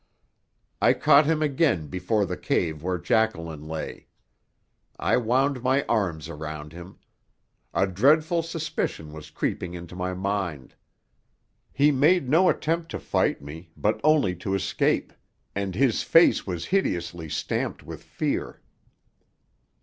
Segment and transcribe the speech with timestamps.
[0.81, 4.07] I caught him again before the cave where Jacqueline lay.
[4.97, 6.97] I wound my arms around him.
[7.71, 10.73] A dreadful suspicion was creeping into my mind.
[11.71, 15.13] He made no attempt to fight me, but only to escape,
[15.53, 18.59] and his face was hideously stamped with fear.